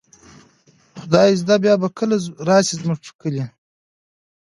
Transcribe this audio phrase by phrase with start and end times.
[0.99, 2.17] خدای زده بیا به کله
[2.47, 3.43] را شئ، زموږ پر کلي